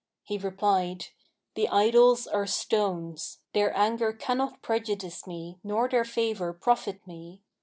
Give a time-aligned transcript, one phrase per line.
[0.23, 1.09] He replied,
[1.53, 7.43] 'The idols are stones; their anger cannot prejudice me nor their favour profit me.